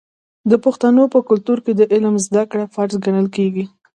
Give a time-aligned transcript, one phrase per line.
[0.49, 3.65] د پښتنو په کلتور کې د علم زده کړه فرض ګڼل کیږي.